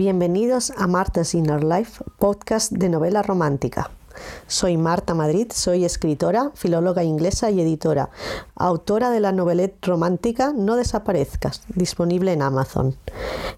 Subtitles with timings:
[0.00, 3.90] Bienvenidos a Marta's Inner Life, podcast de novela romántica.
[4.46, 8.08] Soy Marta Madrid, soy escritora, filóloga inglesa y editora,
[8.54, 12.96] autora de la novelette romántica No desaparezcas, disponible en Amazon.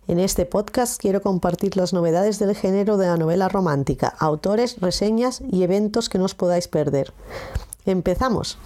[0.08, 5.42] En este podcast quiero compartir las novedades del género de la novela romántica, autores, reseñas
[5.48, 7.12] y eventos que no os podáis perder.
[7.86, 8.58] ¡Empezamos!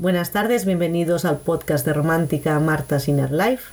[0.00, 3.64] Buenas tardes, bienvenidos al podcast de Romántica Marta's Inner Life.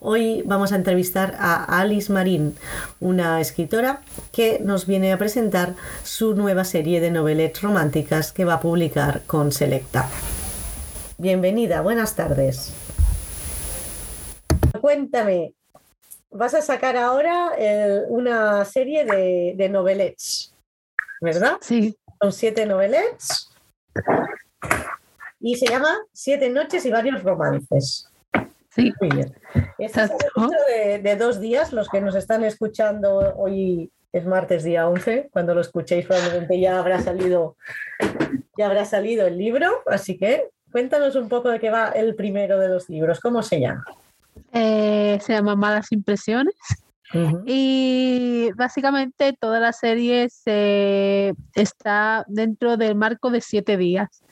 [0.00, 2.56] Hoy vamos a entrevistar a Alice Marín,
[3.00, 4.00] una escritora
[4.32, 5.74] que nos viene a presentar
[6.04, 10.08] su nueva serie de novelas románticas que va a publicar con Selecta.
[11.18, 12.72] Bienvenida, buenas tardes.
[14.80, 15.52] Cuéntame,
[16.30, 20.54] vas a sacar ahora eh, una serie de, de novelets,
[21.20, 21.58] ¿verdad?
[21.60, 21.94] Sí.
[22.22, 23.52] Son siete novelets
[25.42, 28.08] y se llama Siete noches y varios romances.
[28.70, 28.90] Sí.
[29.00, 29.34] Muy bien.
[29.78, 34.64] Este es un de, de, dos días, los que nos están escuchando hoy es martes
[34.64, 37.56] día 11, cuando lo escuchéis probablemente ya habrá salido
[38.56, 42.58] ya habrá salido el libro, así que cuéntanos un poco de qué va el primero
[42.58, 43.84] de los libros, ¿cómo se llama?
[44.52, 46.54] Eh, se llama Malas Impresiones.
[47.14, 47.42] Uh -huh.
[47.46, 54.22] Y básicamente toda la serie se está dentro del marco de siete días.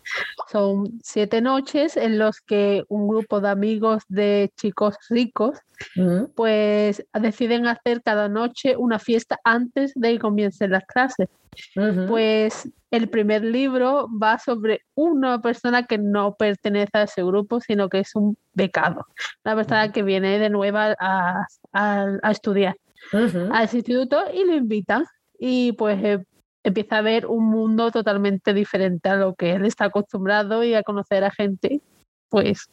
[0.50, 5.58] Son siete noches en los que un grupo de amigos de chicos ricos
[5.96, 6.30] uh -huh.
[6.34, 11.28] pues deciden hacer cada noche una fiesta antes de que comiencen las clases.
[11.76, 12.08] Uh -huh.
[12.08, 17.88] Pues el primer libro va sobre una persona que no pertenece a ese grupo, sino
[17.88, 19.06] que es un becado,
[19.44, 22.76] una persona que viene de nueva a, a, a estudiar
[23.12, 25.04] al instituto y lo invitan
[25.38, 26.24] y pues eh,
[26.62, 30.82] empieza a ver un mundo totalmente diferente a lo que él está acostumbrado y a
[30.82, 31.80] conocer a gente
[32.28, 32.68] pues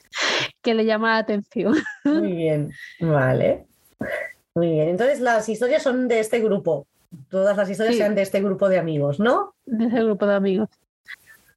[0.61, 1.75] que le llama la atención.
[2.03, 3.65] Muy bien, vale.
[4.53, 6.87] Muy bien, entonces las historias son de este grupo.
[7.29, 8.01] Todas las historias sí.
[8.01, 9.55] sean de este grupo de amigos, ¿no?
[9.65, 10.69] De ese grupo de amigos.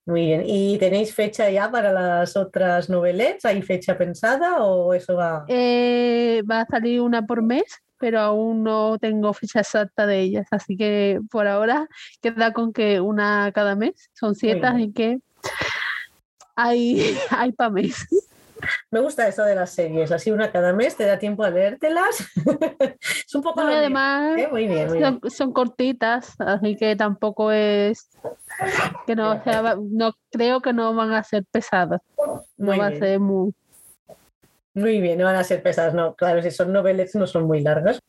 [0.06, 0.42] Muy bien.
[0.44, 3.44] ¿Y tenéis fecha ya para las otras novelets?
[3.44, 5.44] ¿Hay fecha pensada o eso va?
[5.48, 7.64] Eh, va a salir una por mes,
[7.98, 10.48] pero aún no tengo fecha exacta de ellas.
[10.50, 11.86] Así que por ahora
[12.20, 14.10] queda con que una cada mes.
[14.14, 15.20] Son siete, así que
[16.56, 18.06] hay, hay para mes.
[18.90, 22.26] Me gusta eso de las series, así una cada mes te da tiempo a leértelas.
[23.00, 23.62] es un poco.
[23.62, 24.48] No, además, ¿eh?
[24.50, 25.30] muy bien, muy son, bien.
[25.30, 28.08] son, cortitas, así que tampoco es.
[29.06, 32.00] que no, o sea, no creo que no van a ser pesadas.
[32.56, 33.52] No va a ser muy.
[34.74, 36.14] Muy bien, no van a ser pesadas, no.
[36.14, 38.00] Claro, si son novelas no son muy largas.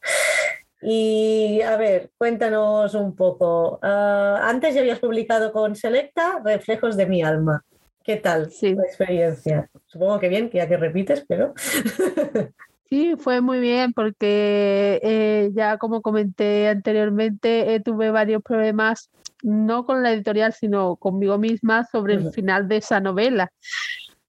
[0.82, 3.80] Y a ver, cuéntanos un poco.
[3.84, 7.64] Uh, antes ya habías publicado con Selecta Reflejos de mi alma.
[8.04, 8.70] ¿Qué tal sí.
[8.70, 9.70] experiencia?
[9.86, 11.54] Supongo que bien, que ya que repites, pero...
[12.90, 19.12] sí, fue muy bien porque eh, ya como comenté anteriormente, eh, tuve varios problemas,
[19.44, 23.52] no con la editorial, sino conmigo misma sobre el final de esa novela,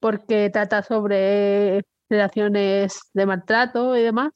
[0.01, 4.33] porque trata sobre relaciones de maltrato y demás.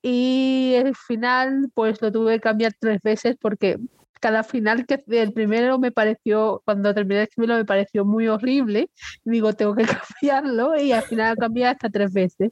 [0.00, 3.78] Y el final, pues lo tuve que cambiar tres veces porque
[4.26, 8.90] cada final que el primero me pareció, cuando terminé de escribirlo, me pareció muy horrible.
[9.22, 9.84] Digo, tengo que
[10.20, 12.50] cambiarlo y al final cambié hasta tres veces.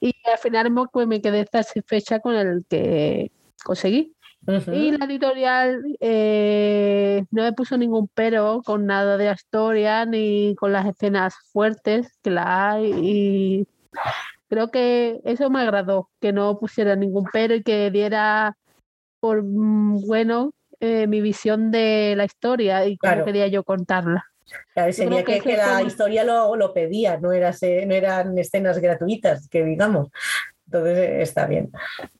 [0.00, 3.30] Y al final pues, me quedé satisfecha con el que
[3.62, 4.12] conseguí.
[4.48, 4.74] Uh -huh.
[4.74, 10.56] Y la editorial eh, no me puso ningún pero con nada de la historia ni
[10.56, 12.90] con las escenas fuertes que la hay.
[12.92, 13.68] Y
[14.48, 18.56] creo que eso me agradó, que no pusiera ningún pero y que diera
[19.20, 23.24] por bueno eh, mi visión de la historia y cómo claro.
[23.24, 24.24] quería yo contarla.
[24.74, 28.78] Claro, sería que, que, que la historia lo, lo pedía, no, era, no eran escenas
[28.78, 30.08] gratuitas, que digamos.
[30.66, 31.70] Entonces está bien.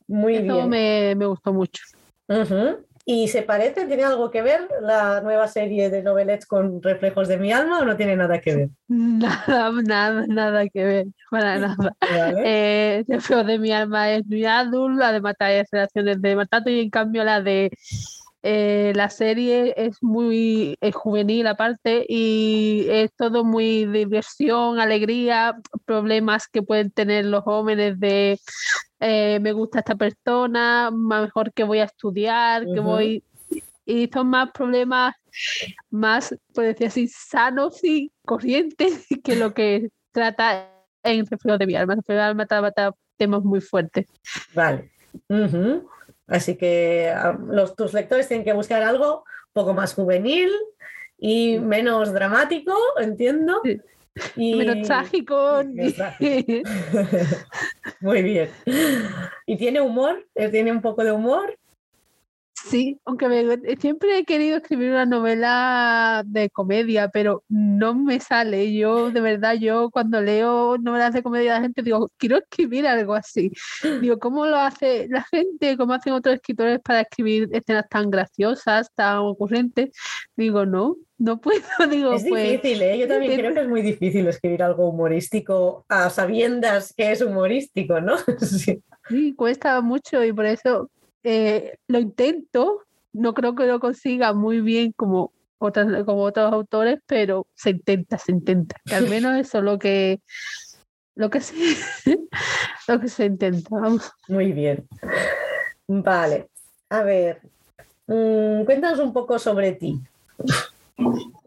[0.07, 0.69] Muy Eso bien.
[0.69, 1.83] Me, me gustó mucho.
[2.29, 2.79] Uh -huh.
[3.11, 3.87] ¿Y se parece?
[3.87, 7.85] ¿Tiene algo que ver la nueva serie de novelets con reflejos de mi alma o
[7.87, 8.69] no tiene nada que ver?
[8.89, 11.97] Nada, nada, nada que ver, para nada.
[12.01, 12.43] Vale.
[12.45, 16.69] Eh, reflejos de mi alma es muy adulto, la de matar es relaciones de maltrato
[16.69, 17.71] y en cambio la de
[18.43, 26.47] eh, la serie es muy es juvenil aparte y es todo muy diversión, alegría, problemas
[26.49, 28.39] que pueden tener los jóvenes de
[29.01, 32.75] eh, me gusta esta persona, mejor que voy a estudiar, uh -huh.
[32.75, 33.25] que voy
[33.85, 35.15] y son más problemas
[35.91, 40.71] más, por decir así, sanos y corrientes que lo que trata
[41.03, 41.95] en Reflejo de mi alma.
[41.95, 44.07] Reflejo de mi alma trata temas muy fuertes.
[44.55, 44.91] Vale.
[45.29, 45.87] Uh -huh.
[46.29, 47.13] Así que
[47.49, 50.51] los, tus lectores tienen que buscar algo un poco más juvenil
[51.19, 53.61] y menos dramático, entiendo.
[54.37, 54.55] Y...
[54.55, 55.65] Menos trágico.
[58.01, 58.51] Muy bien.
[59.47, 60.27] ¿Y tiene humor?
[60.35, 61.59] ¿Tiene un poco de humor?
[62.69, 68.75] Sí, aunque me, siempre he querido escribir una novela de comedia, pero no me sale.
[68.75, 72.87] Yo, de verdad, yo cuando leo novelas de comedia de la gente digo, quiero escribir
[72.87, 73.51] algo así.
[74.03, 75.79] Digo, ¿cómo lo hace la gente?
[75.79, 79.91] ¿Cómo hacen otros escritores para escribir escenas tan graciosas, tan ocurrentes?
[80.37, 81.63] Digo, no, no puedo.
[81.91, 82.99] Digo, es pues, difícil, ¿eh?
[82.99, 88.03] Yo también creo que es muy difícil escribir algo humorístico a sabiendas que es humorístico,
[88.03, 88.17] ¿no?
[88.41, 88.83] sí.
[89.09, 90.91] sí, cuesta mucho y por eso
[91.23, 92.83] eh, lo intento,
[93.13, 98.19] no creo que lo consiga muy bien como, otras, como otros autores, pero se intenta,
[98.19, 98.77] se intenta.
[98.85, 100.21] Que al menos eso es lo que,
[101.15, 101.55] lo que, se,
[102.89, 103.71] lo que se intenta.
[104.29, 104.87] Muy bien.
[105.87, 106.49] Vale.
[106.91, 107.41] A ver,
[108.07, 110.01] mm, cuéntanos un poco sobre ti.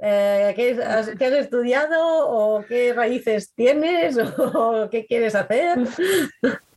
[0.02, 5.80] Eh, ¿qué, has, ¿qué, has, estudiado o qué raíces tienes o qué quieres hacer?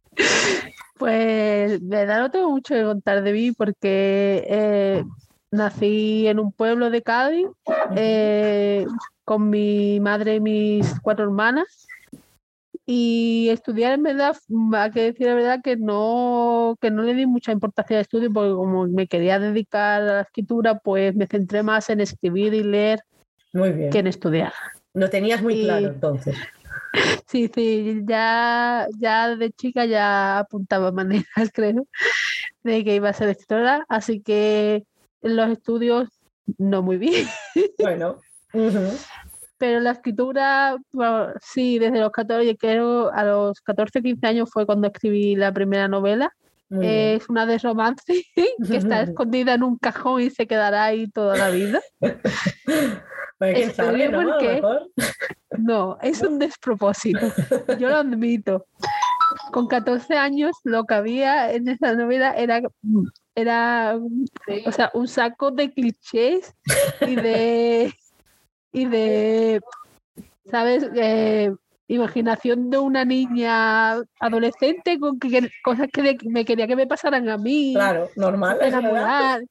[0.99, 5.05] Pues de verdad no tengo mucho que contar de mí porque eh,
[5.50, 7.49] nací en un pueblo de Cádiz
[7.96, 8.87] eh,
[9.25, 11.87] con mi madre y mis cuatro hermanas.
[12.87, 14.37] Y estudiar en verdad,
[14.75, 18.31] hay que decir la verdad que no, que no le di mucha importancia al estudio
[18.31, 22.62] porque como me quería dedicar a la escritura, pues me centré más en escribir y
[22.62, 23.00] leer
[23.91, 24.52] que en estudiar.
[24.93, 26.37] Lo tenías muy claro entonces.
[27.26, 31.87] Sí, sí, ya, ya de chica ya apuntaba maneras, creo,
[32.62, 34.85] de que iba a ser escritora, así que
[35.23, 36.08] en los estudios
[36.58, 37.26] no muy bien.
[37.79, 38.20] Bueno.
[39.58, 40.76] Pero la escritura,
[41.41, 45.88] sí, desde los 14, creo, a los 14, 15 años fue cuando escribí la primera
[45.88, 46.35] novela.
[46.81, 51.37] es una de romance que está escondida en un cajón y se quedará ahí toda
[51.37, 51.81] la vida.
[53.38, 54.22] Pues sabe, ¿no?
[55.58, 57.19] no, es un despropósito.
[57.78, 58.66] Yo lo admito.
[59.52, 62.62] Con 14 años lo que había en esa novela era
[63.34, 63.98] era
[64.66, 66.54] o sea, un saco de clichés
[67.00, 67.92] y de
[68.72, 69.60] y de
[70.50, 71.52] sabes eh,
[71.86, 77.36] imaginación de una niña adolescente con que, cosas que me quería que me pasaran a
[77.36, 77.72] mí.
[77.75, 78.58] Claro, normal.
[78.60, 79.42] Enamorar,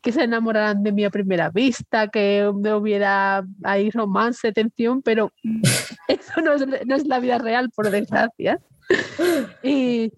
[0.00, 5.32] que se enamoraran de mí a primera vista, que me hubiera ahí romance, tensión, pero
[6.08, 8.58] eso no es, no es la vida real, por desgracia.
[9.62, 10.12] Y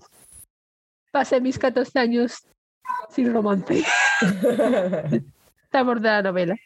[1.12, 2.38] pasé mis 14 años
[3.10, 3.84] sin romance.
[5.62, 6.56] Estamos de la novela.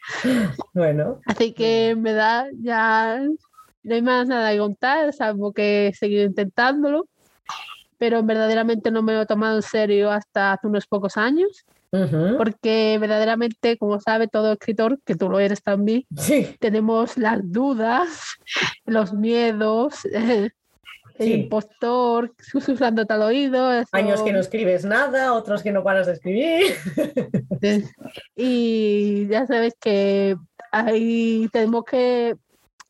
[0.73, 1.19] Bueno.
[1.25, 3.21] Así que me da ya
[3.83, 7.07] no hay más nada que contar, salvo que he seguido intentándolo,
[7.97, 11.65] pero verdaderamente no me lo he tomado en serio hasta hace unos pocos años.
[11.91, 16.05] Porque verdaderamente, como sabe todo escritor, que tú lo eres también,
[16.59, 18.35] tenemos las dudas,
[18.85, 19.95] los miedos,
[21.19, 23.69] el impostor susurrando tal oído.
[23.91, 26.75] Años que no escribes nada, otros que no paras de escribir.
[28.35, 30.37] y ya sabes que
[30.71, 32.35] ahí tenemos que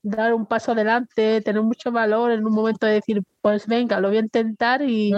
[0.01, 4.10] dar un paso adelante, tener mucho valor en un momento de decir, pues venga, lo
[4.10, 5.13] voy a intentar y,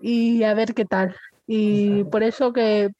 [0.00, 1.14] y a ver qué tal.
[1.46, 2.90] Y por eso que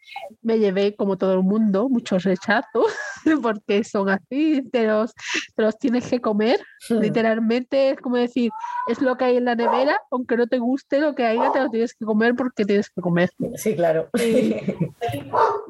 [0.43, 2.93] me llevé, como todo el mundo, muchos rechazos,
[3.43, 5.15] porque son así, te los,
[5.55, 6.61] te los tienes que comer.
[6.91, 8.51] Literalmente es como decir,
[8.87, 11.61] es lo que hay en la nevera, aunque no te guste lo que haya, te
[11.61, 13.31] lo tienes que comer porque tienes que comer.
[13.57, 14.11] Sí, claro.
[14.21, 14.57] Y,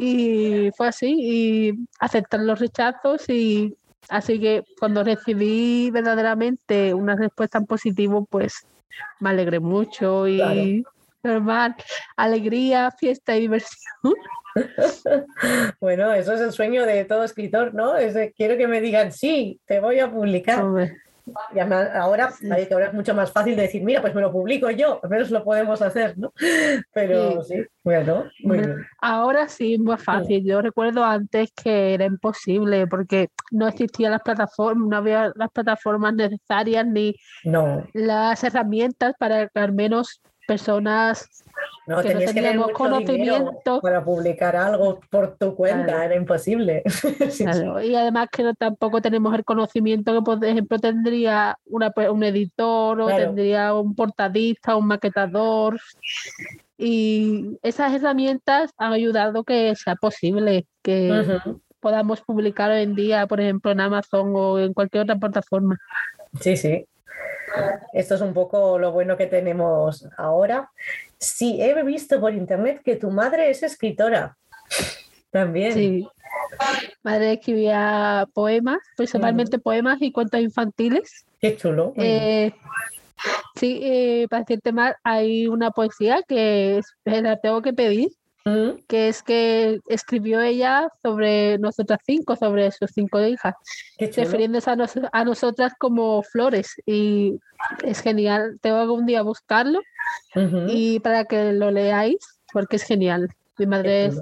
[0.67, 3.77] y fue así, y aceptar los rechazos y
[4.09, 8.67] Así que cuando recibí verdaderamente una respuesta en positivo, pues
[9.21, 10.85] me alegré mucho y
[11.23, 11.75] normal,
[12.17, 14.15] alegría, fiesta y diversión.
[15.81, 17.97] bueno, eso es el sueño de todo escritor, ¿no?
[17.97, 20.65] Es quiero que me digan, sí, te voy a publicar.
[21.65, 22.33] Ahora,
[22.71, 25.43] ahora es mucho más fácil decir, mira, pues me lo publico yo, al menos lo
[25.43, 26.33] podemos hacer, ¿no?
[26.93, 28.87] Pero sí, bueno, muy bien.
[29.01, 30.45] Ahora sí, más fácil.
[30.45, 36.15] Yo recuerdo antes que era imposible porque no existían las plataformas, no había las plataformas
[36.15, 37.15] necesarias ni
[37.93, 41.45] las herramientas para que al menos personas
[41.87, 46.83] no, que no teníamos conocimiento para publicar algo por tu cuenta, era imposible.
[47.85, 53.01] Y además que no, tampoco tenemos el conocimiento que, por ejemplo, tendría una, un editor
[53.01, 55.79] o tendría un portadista, un maquetador.
[56.79, 61.39] Y esas herramientas han ayudado que sea posible que
[61.81, 65.79] podamos publicar hoy en día, por ejemplo, en Amazon o en cualquier otra plataforma.
[66.41, 66.87] Sí, sí.
[67.93, 70.71] Esto es un poco lo bueno que tenemos ahora.
[71.19, 74.37] Sí, he visto por internet que tu madre es escritora.
[75.31, 75.73] También.
[75.73, 76.09] Sí.
[77.03, 81.27] madre escribía poemas, principalmente poemas y cuentos infantiles.
[81.41, 81.93] Qué chulo.
[81.97, 82.53] Eh,
[83.57, 88.11] sí, eh, para decirte más, hay una poesía que la tengo que pedir,
[88.47, 93.55] Mm, que es que escribió ella sobre nosotras cinco, sobre sus cinco hijas,
[93.99, 96.75] refiriéndose a, nos- a nosotras como flores.
[96.85, 97.39] Y
[97.83, 99.81] es genial, tengo algún día buscarlo
[100.69, 102.19] y para que lo leáis,
[102.53, 103.29] porque es genial.
[103.57, 104.21] Mi madre es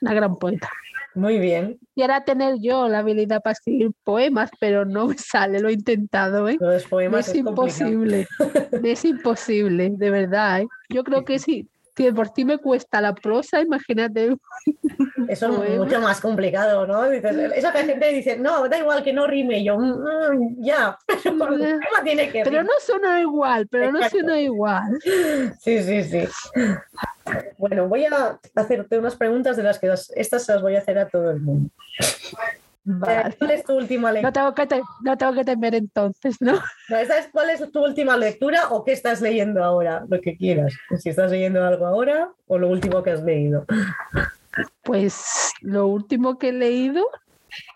[0.00, 0.68] una gran poeta.
[1.14, 1.78] Muy bien.
[1.94, 5.74] Y ahora tener yo la habilidad para escribir poemas, pero no me sale, lo he
[5.74, 6.56] intentado, ¿eh?
[6.58, 7.88] Los poemas es es complicado.
[7.88, 8.26] imposible,
[8.82, 10.62] es imposible, de verdad.
[10.62, 10.66] ¿eh?
[10.88, 14.36] Yo creo que si, si por ti me cuesta la prosa, imagínate.
[15.28, 15.84] Eso es Poema.
[15.84, 17.08] mucho más complicado, ¿no?
[17.08, 19.58] Dices, esa gente dice, no, da igual que no rime.
[19.60, 22.64] Y yo, "Mm, ya, pero poema tiene que Pero rimar".
[22.66, 24.98] no suena igual, pero no suena igual.
[25.60, 26.28] Sí, sí, sí.
[27.58, 30.80] Bueno, voy a hacerte unas preguntas de las que las- estas se las voy a
[30.80, 31.70] hacer a todo el mundo.
[32.84, 33.34] Vale.
[33.38, 34.32] ¿Cuál es tu última No lectura?
[34.32, 36.52] tengo, que te- no tengo que temer entonces, ¿no?
[36.88, 40.04] No, esa es, ¿Cuál es tu última lectura o qué estás leyendo ahora?
[40.08, 40.74] Lo que quieras.
[40.98, 43.64] Si estás leyendo algo ahora o lo último que has leído.
[44.82, 47.04] Pues lo último que he leído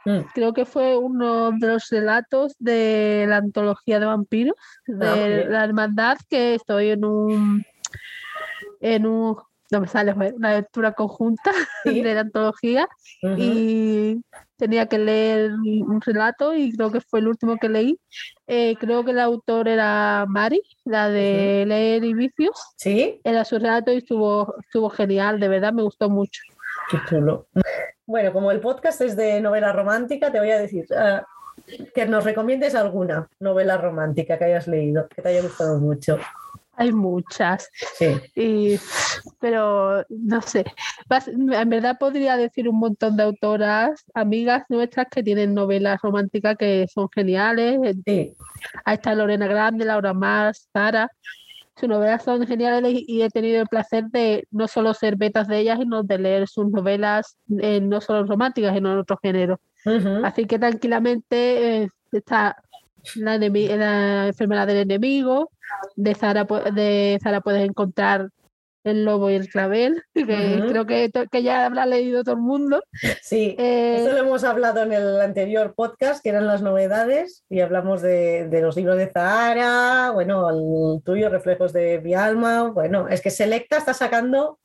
[0.05, 5.15] Mm, creo que fue uno de los relatos de la antología de vampiros, de Ah,
[5.15, 5.53] bien.
[5.53, 7.63] la hermandad, que estoy en un
[8.81, 9.37] en un
[9.71, 11.53] no me sale una lectura conjunta
[11.85, 12.03] Sí.
[12.03, 12.89] de la antología
[13.23, 13.35] ujú.
[13.39, 14.21] y
[14.57, 17.99] tenía que leer un relato y creo que fue el último que leí.
[18.47, 22.59] Eh, creo que el autor era Mari, la de Leer y Vicios.
[22.77, 23.21] ¿Sí?
[23.25, 26.41] Era su relato y estuvo, estuvo genial, de verdad me gustó mucho.
[26.91, 27.47] Qué chulo.
[28.07, 31.23] Bueno, como el podcast es de novela romántica, te voy a decir ah,
[31.95, 36.19] que nos recomiendes alguna novela romántica que hayas leído, que te haya gustado mucho.
[36.79, 37.69] Hay muchas.
[37.97, 38.07] Sí.
[38.37, 38.81] Y,
[39.41, 40.65] pero no sé,
[41.27, 46.87] en verdad podría decir un montón de autoras, amigas nuestras que tienen novelas románticas que
[46.93, 47.81] son geniales.
[48.07, 48.37] Sí.
[48.85, 51.11] Ahí está Lorena Grande, Laura Más, Sara.
[51.75, 55.59] Sus novelas son geniales y he tenido el placer de no solo ser betas de
[55.59, 59.59] ellas, sino de leer sus novelas, eh, no solo románticas, sino en otros géneros.
[59.85, 60.25] Ujú.
[60.25, 62.57] Así que tranquilamente eh, está
[63.17, 65.51] la, enfermedad del enemigo,
[65.97, 68.29] de Zara, pu- de puedes encontrar
[68.85, 72.83] el lobo y el clavel, que creo que, que ya habrá leído todo el mundo.
[73.23, 73.55] Sí.
[73.59, 78.01] Eh, Esto lo hemos hablado en el anterior podcast, que eran las novedades, y hablamos
[78.01, 82.71] de, de los libros de Zahara, bueno, el tuyo, Reflejos de mi alma.
[82.71, 84.59] Bueno, es que Selecta está sacando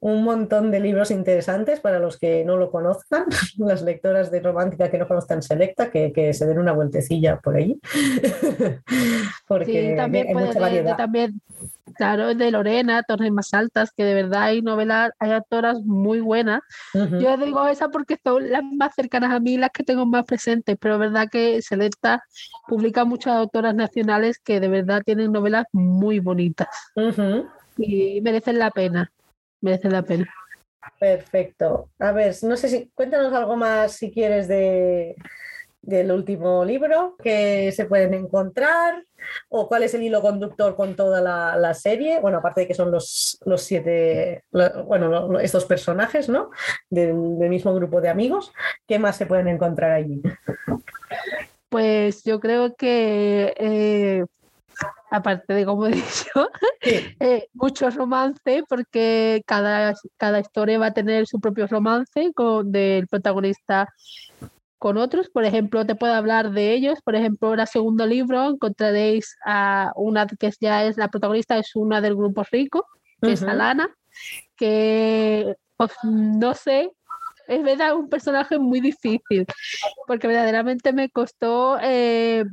[0.00, 3.24] un montón de libros interesantes para los que no lo conozcan,
[3.58, 7.56] las lectoras de romántica que no conozcan Selecta, que, que se den una vueltecilla por
[7.56, 7.78] ahí.
[9.46, 10.96] Porque sí, también hay puede mucha de- de variedad.
[10.96, 11.40] también,
[11.96, 16.60] claro, de Lorena, Torres Más Altas, que de verdad hay novelas, hay autoras muy buenas.
[16.94, 17.18] Ujú.
[17.20, 20.76] Yo digo esa porque son las más cercanas a mí, las que tengo más presentes,
[20.80, 22.22] pero es verdad que Selecta
[22.66, 27.46] publica muchas autoras nacionales que de verdad tienen novelas muy bonitas Ujú.
[27.76, 29.10] y merecen la pena,
[29.62, 30.28] merecen la pena.
[30.98, 31.88] Perfecto.
[31.98, 35.16] A ver, no sé si cuéntanos algo más si quieres de
[35.84, 39.02] del último libro que se pueden encontrar
[39.48, 42.20] o cuál es el hilo conductor con toda la, la serie.
[42.20, 46.50] Bueno, aparte de que son los, los siete, lo- bueno, estos personajes, ¿no?
[46.88, 48.52] Del, del mismo grupo de amigos.
[48.86, 50.22] ¿Qué más se pueden encontrar allí?
[51.68, 54.24] Pues yo creo que, eh,
[55.10, 56.48] aparte de como he dicho,
[56.82, 57.14] Sí.
[57.20, 63.06] eh, mucho romance, porque cada, cada historia va a tener su propio romance con, del
[63.06, 63.88] protagonista
[64.78, 65.28] con otros.
[65.30, 66.98] Por ejemplo, te puedo hablar de ellos.
[67.04, 71.56] Por ejemplo, en el segundo libro encontraréis a una que es- ya es la protagonista,
[71.58, 72.86] es una del grupo rico,
[73.20, 73.50] que es Ujú.
[73.52, 73.94] Alana,
[74.56, 76.90] que pues, no sé,
[77.48, 79.46] es verdad un personaje muy difícil,
[80.06, 82.44] porque verdaderamente me costó eh,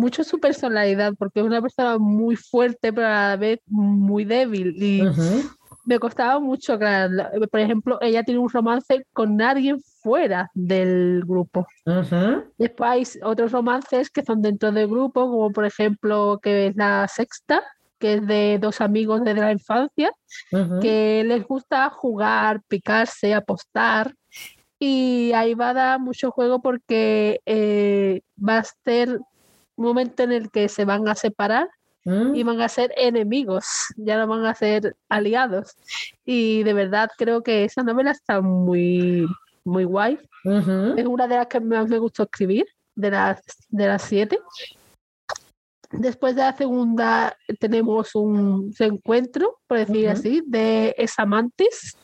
[0.00, 4.74] mucho su personalidad, porque es una persona muy fuerte, pero a la vez muy débil.
[4.82, 5.42] Y Ujú.
[5.84, 7.28] me costaba mucho, claro.
[7.50, 11.66] Por ejemplo, ella tiene un romance con alguien fuera del grupo.
[11.84, 12.44] Ujú.
[12.58, 17.06] Después hay otros romances que son dentro del grupo, como por ejemplo que es la
[17.08, 17.62] sexta,
[17.98, 20.10] que es de dos amigos desde la infancia,
[20.52, 20.80] Ujú.
[20.80, 24.14] que les gusta jugar, picarse, apostar.
[24.78, 29.20] Y ahí va a dar mucho juego porque eh, va a ser
[29.80, 31.68] momento en el que se van a separar
[32.04, 32.34] Mm.
[32.34, 35.76] y van a ser enemigos, ya no van a ser aliados.
[36.24, 39.26] Y de verdad creo que esa novela está muy,
[39.64, 40.18] muy guay.
[40.44, 40.94] Ujú.
[40.96, 44.38] Es una de las que más me gustó escribir, de las, de las siete.
[45.90, 50.12] Después de la segunda tenemos un reencuentro, por decir Ujú.
[50.12, 51.98] así, de ex amantes,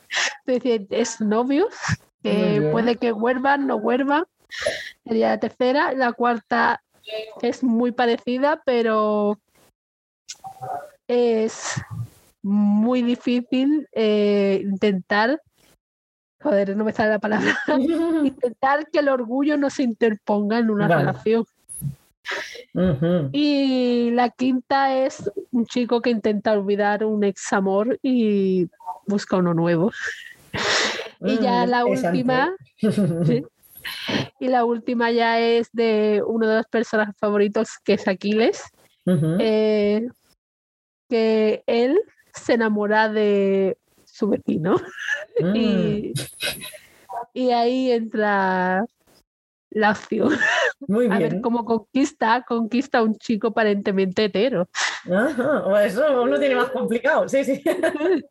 [0.45, 1.73] es decir, ex novios,
[2.21, 4.25] que puede que vuelvan, no vuelvan.
[5.05, 5.93] Sería la tercera.
[5.93, 6.81] La cuarta
[7.41, 9.39] es muy parecida, pero
[11.07, 11.75] es
[12.43, 15.41] muy difícil eh, intentar,
[16.41, 17.57] joder, no me sale la palabra,
[18.23, 21.45] intentar que el orgullo no se interponga en una relación.
[23.31, 28.69] Y la quinta es un chico que intenta olvidar un ex amor y
[29.07, 29.91] busca uno nuevo.
[31.21, 32.55] y ya mm, la última,
[34.39, 38.63] y la última ya es de uno de los personajes favoritos que es Aquiles,
[39.39, 40.07] eh,
[41.09, 41.99] que él
[42.33, 44.75] se enamora de su vecino
[45.39, 46.13] y, mm.
[47.33, 48.85] y ahí entra
[49.69, 50.29] Lacio.
[50.87, 51.11] Muy bien.
[51.13, 54.67] A ver cómo conquista, conquista a un chico aparentemente hetero.
[55.11, 57.63] Ajá, eso uno tiene más complicado, sí, sí.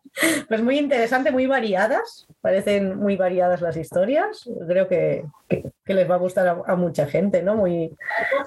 [0.48, 4.48] Pues muy interesante, muy variadas, parecen muy variadas las historias.
[4.66, 7.54] Creo que, que, les va a gustar a, mucha gente, ¿no?
[7.54, 7.94] Muy,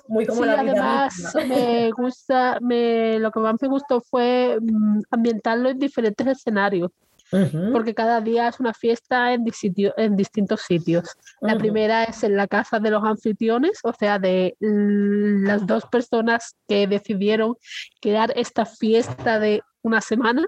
[0.08, 5.02] muy como la vida además me gusta, me, lo que más me gustó fue mm,
[5.12, 6.90] ambientarlo en diferentes escenarios
[7.72, 9.46] porque cada día es una fiesta en,
[9.98, 11.16] en distintos sitios.
[11.42, 16.56] La primera es en la casa de los anfitriones, o sea, de las dos personas
[16.68, 17.56] que decidieron
[18.02, 20.46] crear esta fiesta de una semana,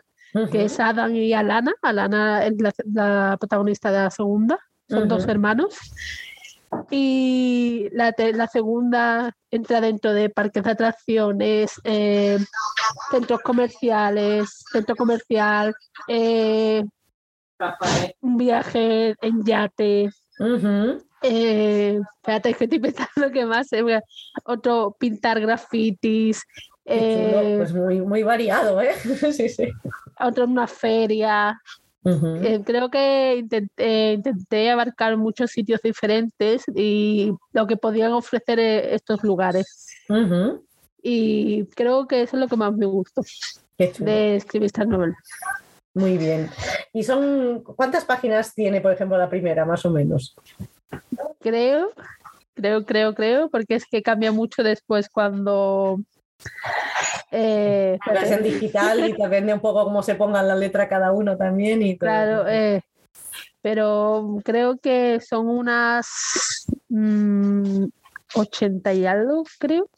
[0.52, 1.74] que es Adam y Alana.
[1.82, 2.54] Alana es
[2.86, 4.60] la, protagonista de la segunda,
[4.90, 5.78] son dos hermanos.
[6.90, 12.38] Y la, la, segunda entra dentro de parques de atracciones, eh,
[13.12, 15.76] centros comerciales, centro comercial,
[16.08, 16.84] eh,
[18.22, 20.10] un viaje en yate.
[21.22, 23.70] Eh, espérate, que estoy pensando que más.
[24.46, 26.44] otro, pintar grafitis.
[26.84, 28.96] pues muy, muy variado, ¿eh?
[29.34, 29.68] sí, sí.
[30.20, 31.60] Otro, una feria.
[32.04, 39.24] Eh, creo que intenté, abarcar muchos sitios diferentes y lo que podían ofrecer eh, estos
[39.24, 39.88] lugares.
[41.04, 43.22] Y creo que eso es lo que más me gustó
[43.78, 45.18] de escribir estas novelas.
[45.94, 46.50] Muy bien.
[46.94, 50.36] ¿Y son cuántas páginas tiene, por ejemplo, la primera, más o menos?
[51.40, 51.92] Creo,
[52.54, 56.00] creo, creo, creo, porque es que cambia mucho después cuando
[57.32, 61.82] eh, en digital y depende un poco cómo se pongan la letra cada uno también.
[61.82, 62.82] Y Claro, eh,
[63.62, 66.08] pero creo que son unas
[68.36, 69.90] 80 mm, y algo, creo,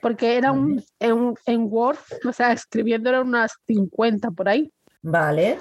[0.00, 4.72] porque era un, en, en, Word, o sea, escribiendo eran unas 50 por ahí.
[5.02, 5.58] Vale.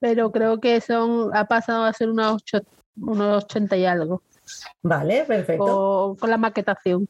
[0.00, 2.42] Pero creo que son, ha pasado a ser unos,
[2.96, 4.22] unos 80 y algo.
[4.82, 6.16] Vale, perfecto.
[6.18, 7.08] Con, la maquetación.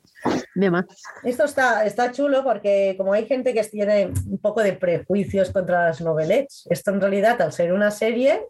[0.54, 0.86] Demás.
[1.22, 5.86] Esto está, está chulo porque como hay gente que tiene un poco de prejuicios contra
[5.86, 8.42] las novelets, esto en realidad al ser una serie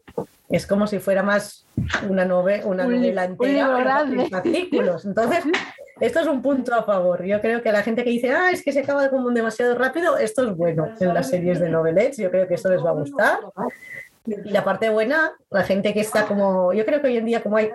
[0.48, 1.64] es como si fuera más
[2.08, 5.04] una, novela una novela entera en artículos.
[5.04, 5.44] Entonces,
[6.00, 7.24] esto es un punto a favor.
[7.24, 10.16] Yo creo que la gente que dice, ah, es que se acaba como demasiado rápido,
[10.16, 12.16] esto es bueno en las series de novelets.
[12.16, 13.38] Yo creo que esto les va a gustar.
[14.26, 17.42] Y la parte buena, la gente que está como, yo creo que hoy en día
[17.42, 17.70] como hay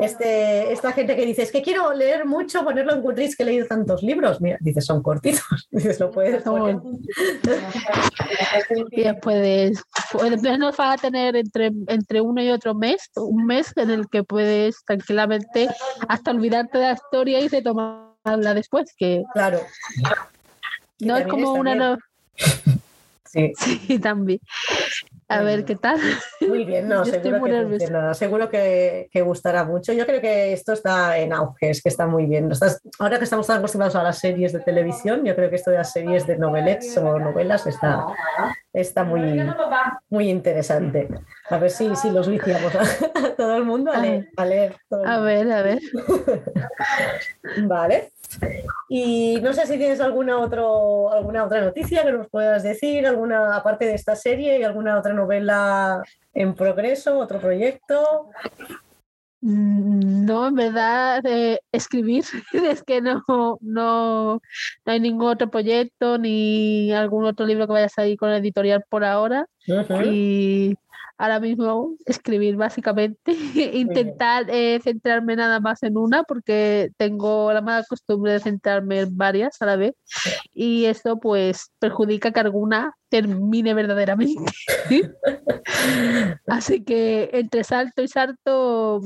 [0.00, 3.46] este, esta gente que dice, es que quiero leer mucho, ponerlo en Goodreads, que he
[3.46, 4.40] leído tantos libros.
[4.40, 5.44] Mira, dices, son cortitos.
[5.70, 6.78] Dices, lo puedes poner.
[9.22, 13.90] puedes, puedes, no vas a tener entre, entre uno y otro mes, un mes en
[13.90, 15.68] el que puedes tranquilamente
[16.08, 18.94] hasta olvidarte de la historia y de tomarla después.
[18.96, 19.60] Que claro.
[21.00, 21.98] No es como una...
[23.26, 23.52] Sí.
[23.58, 24.38] sí, también.
[25.34, 25.98] A ver qué tal.
[26.40, 29.92] Muy bien, no, seguro que, seguro que, gustará mucho.
[29.92, 32.50] Yo creo que esto está en auge, es que está muy bien.
[32.98, 35.78] ahora que estamos tan acostumbrados a las series de televisión, yo creo que esto de
[35.78, 38.06] las series de novelets o novelas está,
[38.74, 39.40] está muy,
[40.10, 41.08] muy interesante.
[41.48, 44.28] A ver si, si los viciamos a, todo el mundo a leer.
[44.36, 45.80] A, leer, a ver, a ver.
[47.62, 48.12] vale.
[48.88, 53.54] Y no sé si tienes alguna, otro, alguna otra noticia que nos puedas decir, alguna
[53.56, 58.30] aparte de esta serie y alguna otra novela en progreso, otro proyecto.
[59.46, 64.40] Mm, no, en verdad, de escribir es que no, no, no
[64.86, 68.84] hay ningún otro proyecto ni algún otro libro que vaya a salir con la editorial
[68.88, 69.46] por ahora.
[70.06, 70.74] Y
[71.16, 73.32] ahora mismo escribir básicamente,
[73.72, 79.16] intentar eh, centrarme nada más en una porque tengo la mala costumbre de centrarme en
[79.16, 79.94] varias a la vez
[80.52, 84.52] y eso pues perjudica que alguna termine verdaderamente.
[86.46, 89.00] Así que entre salto y salto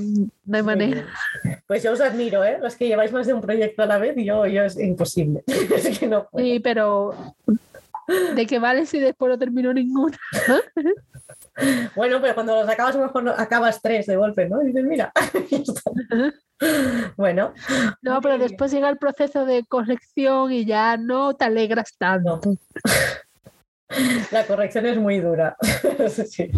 [0.46, 1.06] no hay manera.
[1.66, 2.58] Pues yo os admiro, ¿eh?
[2.60, 5.44] los que lleváis más de un proyecto a la vez, yo, yo es imposible.
[6.36, 7.14] sí, pero
[8.34, 10.18] ¿de qué vale si después no termino ninguna?
[11.94, 14.62] Bueno, pero cuando los acabas, a lo mejor acabas tres de golpe, ¿no?
[14.62, 15.12] Y dices, mira.
[17.16, 17.52] bueno.
[18.02, 22.40] No, pero después llega el proceso de corrección y ya no te alegras tanto.
[24.30, 25.56] La corrección es muy dura.
[26.28, 26.50] sí.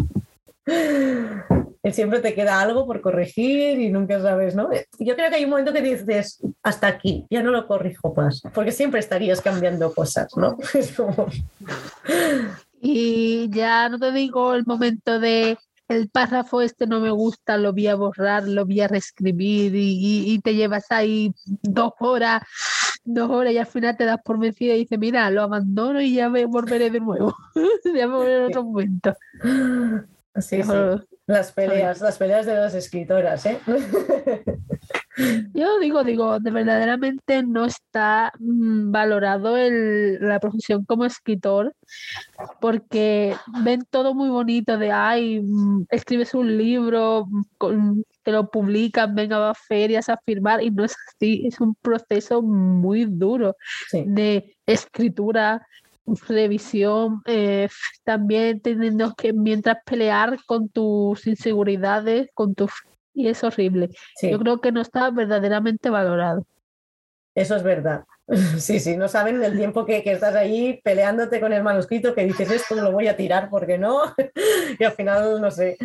[1.91, 4.69] Siempre te queda algo por corregir y nunca sabes, ¿no?
[4.99, 8.43] Yo creo que hay un momento que dices, hasta aquí, ya no lo corrijo más,
[8.53, 10.57] porque siempre estarías cambiando cosas, ¿no?
[12.81, 17.73] Y ya no te digo el momento de el párrafo este no me gusta, lo
[17.73, 22.41] voy a borrar, lo voy a reescribir y, te llevas ahí dos horas,
[23.03, 26.15] dos horas y al final te das por vencida y dices, mira, lo abandono y
[26.15, 27.35] ya me volveré de nuevo,
[27.85, 29.13] ya me volveré en otro momento.
[30.39, 30.71] Sí, sí.
[31.27, 33.59] Las peleas, las peleas de las escritoras, ¿eh?
[35.53, 41.75] Yo digo, digo, de verdaderamente no está mm, valorado el, la profesión como escritor,
[42.59, 47.27] porque ven todo muy bonito de, ay, mm, escribes un libro,
[48.23, 52.41] te lo publican, venga a ferias a firmar, y no es así, es un proceso
[52.41, 53.55] muy duro
[53.91, 55.65] de escritura,
[56.27, 57.69] revisión, eh,
[58.03, 62.71] también teniendo que mientras pelear con tus inseguridades, con tus
[63.13, 63.89] y es horrible.
[64.21, 66.45] Yo creo que no está verdaderamente valorado.
[67.35, 68.03] Eso es verdad.
[68.57, 72.49] Sí, sí, no saben el tiempo que, estás ahí peleándote con el manuscrito, que dices
[72.49, 74.01] esto lo voy a tirar porque no,
[74.79, 75.77] y al final no sé.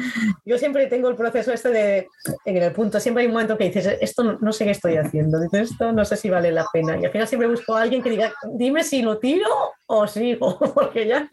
[0.45, 2.09] Yo siempre tengo el proceso este de,
[2.45, 5.41] en el punto, siempre hay un momento que dices, esto no sé qué estoy haciendo,
[5.41, 8.03] dices, esto no sé si vale la pena, y al final siempre busco a alguien
[8.03, 9.49] que diga, dime si lo tiro
[9.87, 11.29] o sigo, porque ya.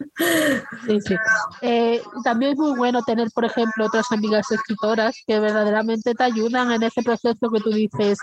[0.86, 1.16] Sí, sí.
[1.60, 6.72] Eh, también es muy bueno tener, por ejemplo, otras amigas escritoras que verdaderamente te ayudan
[6.72, 8.18] en ese proceso que tú dices,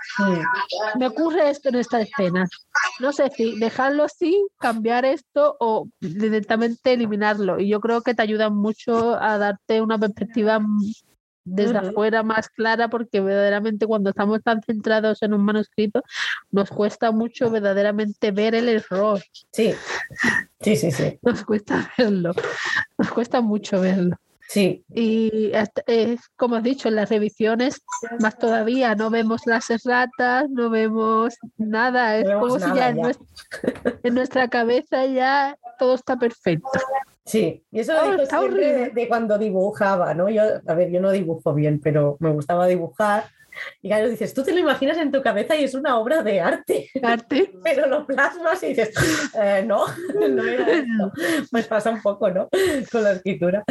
[0.98, 2.48] me ocurre esto en esta escena
[3.00, 7.60] no sé si dejarlo así, cambiar esto o directamente eliminarlo.
[7.60, 10.60] Y yo creo que te ayuda mucho a darte una perspectiva
[11.44, 16.04] desde afuera más clara porque verdaderamente cuando estamos tan centrados en un manuscrito
[16.52, 19.22] nos cuesta mucho verdaderamente ver el error.
[19.52, 19.74] Sí,
[20.62, 21.20] sí, sí, sí.
[21.22, 22.34] Nos cuesta verlo,
[22.98, 24.18] nos cuesta mucho verlo.
[24.52, 24.84] Sí.
[24.94, 25.54] Y
[26.36, 27.82] como has dicho, en las revisiones,
[28.20, 32.18] más todavía, no vemos las erratas, no vemos nada.
[32.18, 36.70] Es como si ya, En, nuestra, cabeza ya todo está perfecto.
[37.26, 40.30] Sí, y eso oh, siempre de, cuando dibujaba, ¿no?
[40.30, 43.26] Yo, a ver, yo no dibujo bien, pero me gustaba dibujar
[43.82, 46.40] y claro, dices, tú te lo imaginas en tu cabeza y es una obra de
[46.40, 46.90] arte.
[47.02, 47.52] Arte.
[47.64, 48.92] Pero lo plasmas y dices,
[49.42, 49.86] eh, no,
[50.30, 51.12] no era esto.
[51.50, 52.48] Pues pasa un poco, ¿no?
[52.92, 53.64] Con la escritura.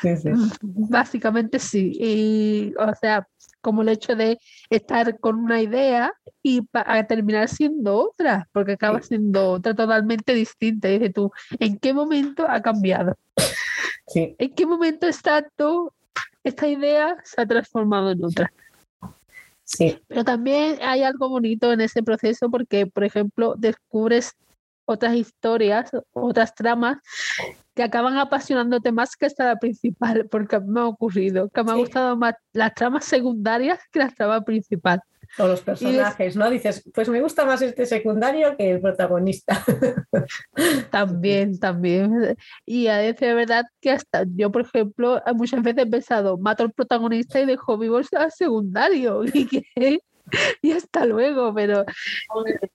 [0.00, 0.30] Sí, sí.
[0.62, 1.92] Básicamente sí.
[1.94, 3.26] Y, o sea,
[3.66, 4.38] como el hecho de
[4.70, 6.62] estar con una idea y
[7.08, 10.88] terminar siendo otra, porque acaba siendo otra totalmente distinta.
[10.88, 13.18] Y dices tú, ¿en qué momento ha cambiado?
[14.06, 14.36] Sí.
[14.38, 15.92] ¿En qué momento exacto
[16.44, 18.52] esta idea se ha transformado en otra?
[19.64, 19.98] Sí.
[20.06, 24.36] Pero también hay algo bonito en ese proceso porque, por ejemplo, descubres
[24.84, 26.98] otras historias, otras tramas
[27.76, 31.74] que acaban apasionándote más que esta la principal, porque me ha ocurrido, que me ha
[31.74, 35.00] gustado más las tramas secundarias que la trama principal.
[35.38, 36.48] O los personajes, ¿no?
[36.48, 39.62] Dices, pues me gusta más este secundario que el protagonista.
[40.90, 42.36] También, también.
[42.64, 46.62] Y a veces es verdad que hasta yo, por ejemplo, muchas veces he pensado, mato
[46.62, 49.22] al protagonista y dejo vivo al secundario.
[49.34, 49.62] Y que
[50.62, 51.84] y hasta luego, pero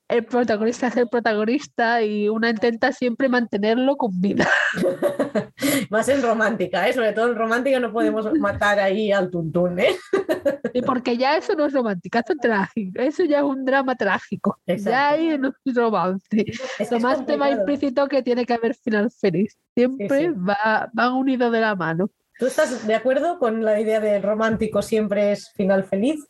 [0.08, 4.48] el protagonista es el protagonista y una intenta siempre mantenerlo con vida.
[5.90, 6.94] Más en romántica, ¿eh?
[6.94, 9.96] sobre todo en romántica no podemos matar ahí al tuntún, ¿eh?
[10.74, 13.96] Y porque ya eso no es romántica, eso es trágico, eso ya es un drama
[13.96, 14.58] trágico.
[14.66, 16.46] Ya hay no es romance.
[16.80, 19.58] Es Lo más tema implícito que tiene que haber final feliz.
[19.76, 22.10] Siempre Va, van unidos de la mano.
[22.40, 26.28] ¿Tú estás de acuerdo con la idea de romántico siempre es final feliz?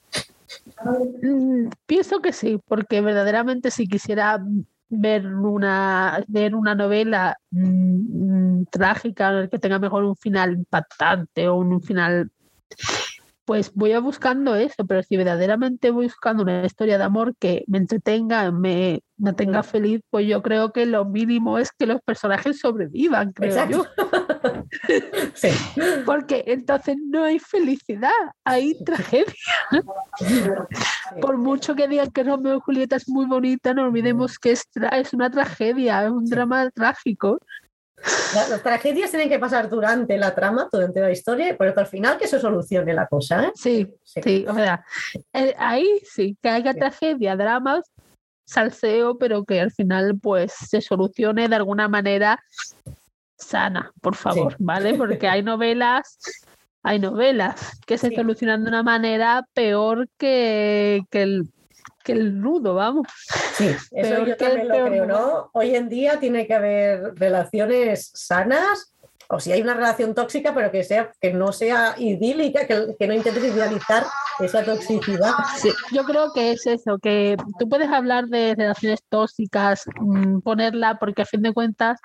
[1.22, 4.44] Mm, pienso que sí, porque verdaderamente si quisiera
[4.90, 11.56] ver una, ver una novela mm, mm, trágica que tenga mejor un final impactante o
[11.56, 12.30] un final
[13.52, 17.66] pues voy a buscando eso, pero si verdaderamente voy buscando una historia de amor que
[17.68, 19.04] me entretenga, me
[19.36, 23.86] tenga feliz, pues yo creo que lo mínimo es que los personajes sobrevivan, creo yo.
[25.34, 25.50] sí.
[26.06, 28.10] Porque entonces no hay felicidad,
[28.46, 29.36] hay tragedia.
[31.20, 34.64] Por mucho que digan que Romeo y Julieta es muy bonita, no olvidemos que es,
[34.94, 37.38] es una tragedia, es un drama trágico.
[38.34, 42.28] Las tragedias tienen que pasar durante la trama, durante la historia, pero al final que
[42.28, 43.46] se solucione la cosa.
[43.46, 43.52] ¿eh?
[43.56, 44.84] Sí, sí, o sea,
[45.34, 47.92] eh, ahí sí, que haya tragedia, dramas,
[48.46, 52.42] salseo, pero que al final pues se solucione de alguna manera
[53.38, 54.94] sana, por favor, ¿vale?
[54.94, 56.20] Porque hay novelas,
[56.84, 61.50] hay novelas que se solucionan de una manera peor que, que el
[62.02, 63.08] que el nudo, vamos.
[63.56, 65.50] Sí, eso yo también lo creo, ¿no?
[65.54, 68.94] Hoy en día tiene que haber relaciones sanas
[69.32, 73.08] o si hay una relación tóxica, pero que, sea, que no sea idílica, que, que
[73.08, 74.06] no intentes idealizar
[74.40, 75.32] esa toxicidad.
[75.92, 81.22] yo creo que es eso, que tú puedes hablar de relaciones tóxicas, mm, ponerla, porque
[81.22, 82.00] a fin de cuentas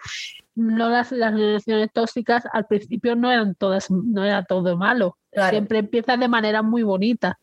[0.56, 5.16] no las, las relaciones tóxicas al principio no eran todas, no era todo malo.
[5.50, 7.38] Siempre empieza de manera muy bonita.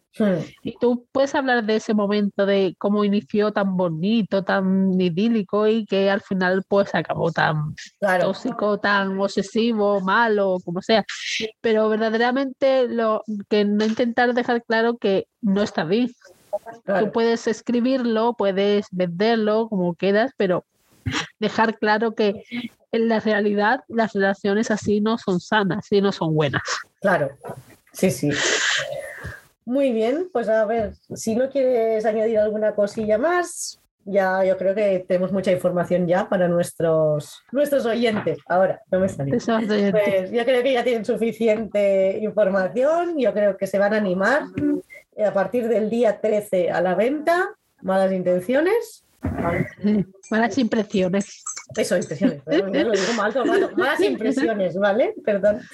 [0.61, 5.85] Y tú puedes hablar de ese momento, de cómo inició tan bonito, tan idílico y
[5.85, 7.75] que al final pues acabó tan
[8.21, 11.03] tóxico, tan obsesivo, malo, como sea.
[11.61, 16.11] Pero verdaderamente lo que no intentar dejar claro que no está bien.
[16.85, 20.63] Tú puedes escribirlo, puedes venderlo como quieras, pero
[21.39, 22.43] dejar claro que
[22.93, 26.61] en la realidad las relaciones así no son sanas y no son buenas.
[27.01, 27.31] Claro,
[27.91, 28.29] sí, sí.
[29.65, 34.75] Muy bien, pues a ver, si no quieres añadir alguna cosilla más, ya yo creo
[34.75, 38.37] que tenemos mucha información ya para nuestros, nuestros oyentes.
[38.47, 39.31] Ahora, no me sale.
[39.91, 44.43] Pues yo creo que ya tienen suficiente información, yo creo que se van a animar
[45.25, 49.02] a partir del día 13 a la venta, malas intenciones.
[50.31, 51.43] Malas impresiones.
[51.75, 52.41] Eso, impresiones.
[52.45, 53.33] lo digo mal,
[53.75, 55.13] Malas impresiones, ¿vale?
[55.23, 55.61] Perdón.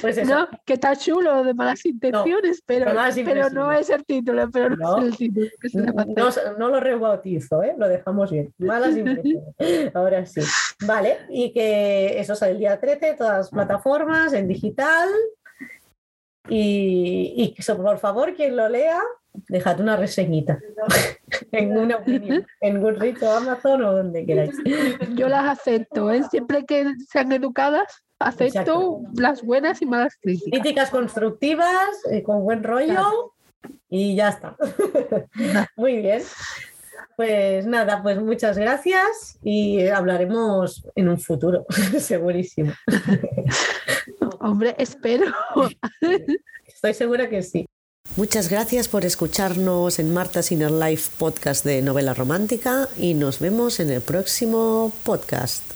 [0.00, 0.34] Pues eso.
[0.34, 2.86] No, que está chulo de malas intenciones, pero,
[3.24, 5.46] pero no es el título, pero no, es el título.
[6.58, 7.74] No, lo rebautizo, ¿eh?
[7.76, 8.52] lo dejamos bien.
[8.58, 9.94] Malas impresiones.
[9.94, 10.40] Ahora sí.
[10.86, 15.08] Vale, y que eso sale el día 13, todas las plataformas, en digital.
[16.48, 19.00] Y, y por favor, quien lo lea,
[19.48, 20.58] dejad una reseñita
[21.58, 24.54] en una opinión, en Goodreads o Amazon o donde queráis.
[25.14, 26.22] Yo las acepto, ¿eh?
[26.30, 30.60] siempre que sean educadas, acepto las buenas y malas críticas.
[30.60, 33.32] Críticas constructivas, eh, con buen rollo
[33.88, 34.56] y ya está.
[35.76, 36.22] Muy bien.
[37.16, 41.64] Pues nada, pues muchas gracias y hablaremos en un futuro,
[41.98, 42.72] segurísimo.
[44.40, 45.26] Hombre, espero.
[46.66, 47.66] Estoy segura que sí.
[48.16, 53.80] Muchas gracias por escucharnos en Marta's Inner Life podcast de novela romántica y nos vemos
[53.80, 55.73] en el próximo podcast.